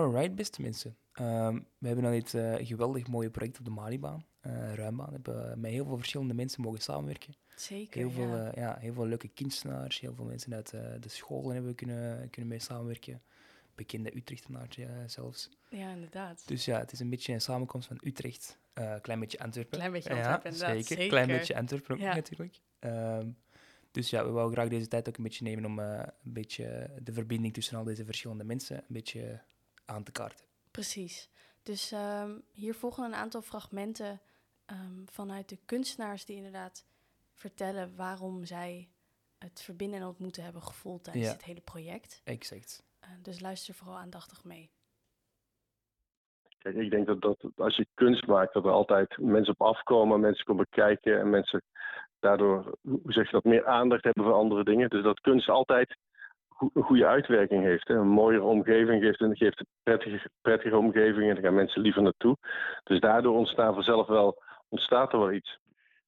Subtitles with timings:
[0.00, 0.96] Alright, beste mensen.
[1.12, 5.06] Ehm, we hebben dan dit eh, geweldig mooie project op de Malibaan, eh Ruimbaan.
[5.06, 7.34] We hebben met heel veel verschillende mensen mogen samenwerken.
[7.56, 8.50] Zeker, Heel veel, ja.
[8.50, 11.76] eh, ja, heel veel leuke kunstenaars, heel veel mensen uit eh, de scholen hebben we
[11.76, 13.22] kunnen, kunnen mee samenwerken.
[13.74, 15.50] Bekende Utrechtenaars eh, zelfs.
[15.68, 16.42] ja, inderdaad.
[16.48, 19.78] Dus ja, het is een beetje een samenkomst van Utrecht, een klein beetje Antwerpen.
[19.78, 21.38] Klein beetje Ja, Antwerpen, inderdaad, Zeker, klein zeker.
[21.38, 22.14] beetje Antwerpen ook Ja.
[22.14, 22.60] natuurlijk.
[22.78, 23.28] Ehm,
[23.90, 26.90] dus ja, we wouden graag deze tijd ook een beetje nemen om eh, een beetje
[27.02, 29.40] de verbinding tussen al deze verschillende mensen een beetje
[29.84, 30.44] aan te kaarten.
[30.70, 31.28] Precies.
[31.62, 34.20] Dus ehm, hier volgen een aantal fragmenten
[34.66, 36.86] ehm, vanuit de kunstenaars die inderdaad
[37.32, 38.88] vertellen waarom zij
[39.38, 41.32] het verbinden en ontmoeten hebben gevoeld tijdens Ja.
[41.32, 42.20] dit hele project.
[42.24, 42.82] Exact.
[43.00, 44.70] Eh, dus luister vooral aandachtig mee.
[46.58, 50.20] Kijk, ik denk dat, dat als je kunst maakt, dat er altijd mensen op afkomen,
[50.20, 51.62] mensen komen kijken en mensen
[52.18, 54.88] daardoor, hoe zeg je dat, meer aandacht hebben voor andere dingen.
[54.88, 55.96] Dus dat kunst altijd
[56.58, 57.88] een goede uitwerking heeft.
[57.88, 62.02] Een mooiere omgeving geeft, en geeft een prettige, prettige omgeving en daar gaan mensen liever
[62.02, 62.36] naartoe.
[62.84, 65.58] Dus daardoor ontstaan vanzelf wel, ontstaat er wel iets.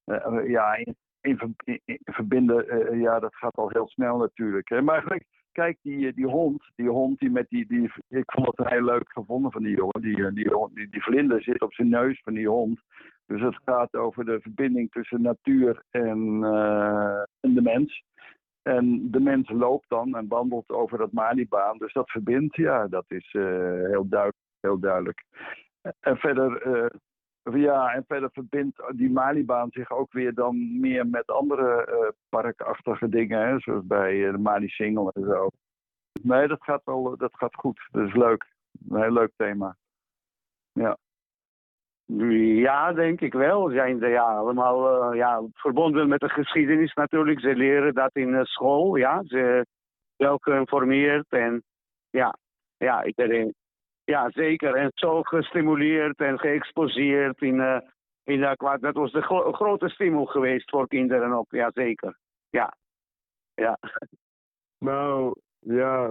[0.04, 4.16] Eh, ja, in, in, ver- in- in verbinden, eh, ja, dat gaat al heel snel
[4.16, 4.80] natuurlijk.
[4.82, 5.20] Maar
[5.52, 8.84] kijk, die, eh, die hond, die hond die met die, die, ik vond het heel
[8.84, 10.00] leuk gevonden van die jongen.
[10.00, 12.80] Die, eh, die, die, die vlinder zit op zijn neus van die hond.
[13.26, 18.04] Dus het gaat over de verbinding tussen natuur en, eh, en de mens.
[18.66, 21.78] En de mens loopt dan en wandelt over dat Malibaan.
[21.78, 23.42] Dus dat verbindt, ja, dat is eh,
[23.90, 25.24] heel, duidelijk, heel duidelijk.
[26.00, 31.26] En verder, eh, ja, en verder verbindt die Malibaan zich ook weer dan meer met
[31.26, 35.48] andere eh, parkachtige dingen, hè, zoals bij de Mali Single en zo.
[36.22, 37.88] Nee, dat gaat wel, dat gaat goed.
[37.90, 38.46] Dat is leuk.
[38.88, 39.76] Een heel leuk thema.
[40.72, 40.96] Ja.
[42.06, 43.68] Ja, denk ik wel.
[43.68, 47.40] Ze zijn er, ja, allemaal eh, ja, verbonden met de geschiedenis natuurlijk.
[47.40, 48.96] Ze leren dat in eh, school.
[48.96, 49.22] Ja.
[49.24, 49.66] Ze
[50.16, 51.62] wel geïnformeerd en
[52.10, 52.36] ja,
[52.76, 53.54] ja, iedereen.
[54.04, 54.74] Ja, zeker.
[54.74, 57.78] En zo gestimuleerd en geëxposeerd in, eh
[58.24, 58.40] in
[58.80, 61.50] Dat was de gro- grote stimul geweest voor kinderen ook.
[61.50, 62.18] Ja, zeker.
[62.50, 62.76] Ja.
[63.54, 63.78] Ja.
[64.78, 66.08] Nou, ja,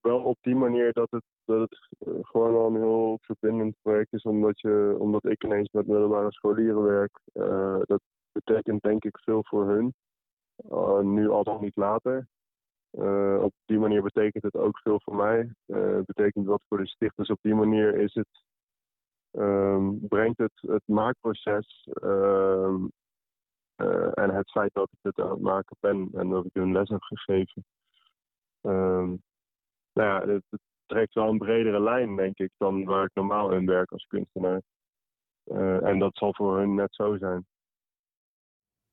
[0.00, 4.12] wel op die manier dat het, dat het eh, gewoon al een heel verbindend project
[4.12, 7.20] is, omdat, je, omdat ik ineens met middelbare scholieren werk.
[7.32, 8.00] Eh, dat
[8.32, 9.94] betekent denk ik veel voor hun,
[10.58, 12.28] Eh, nu al dan niet later.
[13.40, 15.52] Op die manier betekent het ook veel voor mij.
[15.66, 18.44] Eh, betekent wat voor de stichters op die manier is het,
[19.30, 22.86] ehm, brengt het, het maakproces ehm,
[23.76, 26.72] eh, en het feit dat ik het aan het maken ben en dat ik hun
[26.72, 27.64] les heb gegeven.
[28.60, 29.14] Ehm,
[29.92, 33.52] nou ja, het, het trekt wel een bredere lijn, denk ik, dan waar ik normaal
[33.52, 34.60] in werk als kunstenaar.
[35.44, 37.46] Eh, en dat zal voor hun net zo zijn.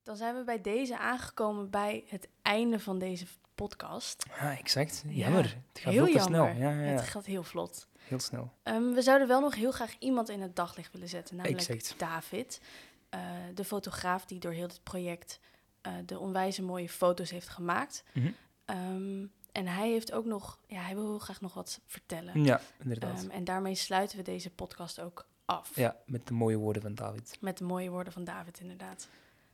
[0.03, 3.25] Dan zijn we bij deze aangekomen bij het einde van deze
[3.55, 4.25] podcast.
[4.39, 5.03] Ja, exact.
[5.07, 5.43] Ja, Jammer.
[5.43, 6.45] het gaat heel snel.
[6.45, 6.91] Ja, ja, ja.
[6.91, 7.87] Het gaat heel vlot.
[7.99, 8.51] Heel snel.
[8.63, 11.99] Ehm, we zouden wel nog heel graag iemand in het daglicht willen zetten, namelijk Exact.
[11.99, 12.61] David.
[13.09, 13.21] eh,
[13.53, 15.39] de fotograaf die door heel dit project
[15.81, 18.03] eh, de onwijze mooie foto's heeft gemaakt.
[18.13, 18.31] Mhm.
[18.65, 19.25] Ehm,
[19.55, 22.43] en hij heeft ook nog, ja, hij wil heel graag nog wat vertellen.
[22.43, 23.21] Ja, inderdaad.
[23.21, 25.75] Ehm, en daarmee sluiten we deze podcast ook af.
[25.75, 27.37] ja, met de mooie woorden van David.
[27.41, 29.07] Met de mooie woorden van David, inderdaad.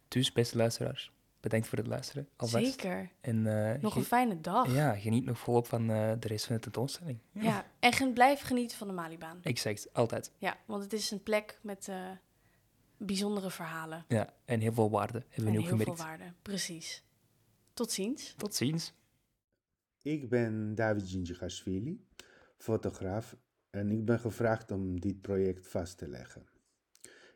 [0.07, 2.27] Dus, beste luisteraars, bedankt voor het luisteren.
[2.35, 2.65] Alvast.
[2.65, 3.09] Zeker.
[3.21, 4.73] En, eh, Nog een fijne dag.
[4.73, 7.19] Ja, geniet nog volop van eh, de rest van de tentoonstelling.
[7.31, 9.39] Ja, en gen- blijf genieten van de Malibaan.
[9.43, 10.31] Exact, altijd.
[10.37, 12.09] Ja, want het is een plek met eh,
[12.97, 14.05] bijzondere verhalen.
[14.07, 15.95] Ja, en heel veel waarde, hebben we en nu ook heel gemerkt.
[15.99, 16.33] veel waarde.
[16.41, 17.03] Precies.
[17.73, 18.33] Tot ziens.
[18.37, 18.93] Tot ziens.
[20.03, 22.05] Ik ben David Ginjigashvili,
[22.57, 23.37] fotograaf,
[23.69, 26.45] en ik ben gevraagd om dit project vast te leggen.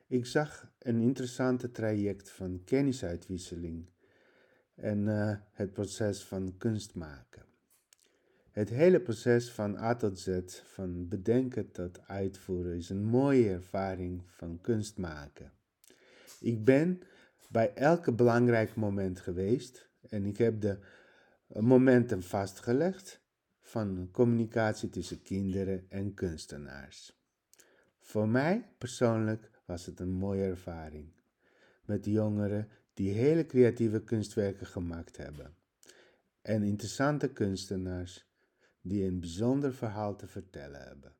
[0.07, 3.89] Ik zag een interessante traject van kennisuitwisseling
[4.75, 7.45] en eh, het proces van kunst maken.
[8.51, 14.21] Het hele proces van A tot Z, van bedenken tot uitvoeren, is een mooie ervaring
[14.27, 15.51] van kunst maken.
[16.39, 17.01] Ik ben
[17.49, 20.79] bij elke belangrijk moment geweest en ik heb de
[21.47, 23.21] momenten vastgelegd
[23.61, 27.19] van communicatie tussen kinderen en kunstenaars.
[27.99, 31.13] Voor mij persoonlijk was het een mooie ervaring
[31.85, 35.55] met jongeren die hele creatieve kunstwerken gemaakt hebben
[36.45, 38.25] en interessante kunstenaars
[38.81, 41.15] die een bijzonder verhaal te vertellen hebben.